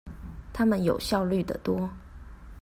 [0.51, 1.87] 他們有效率的多